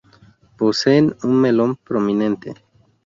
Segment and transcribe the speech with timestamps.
[0.57, 2.55] Poseen un melón prominente.